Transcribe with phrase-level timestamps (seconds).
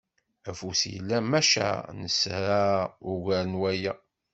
[0.49, 1.67] Afus yella maca
[1.99, 2.61] nesra
[3.11, 3.93] ugar n waya.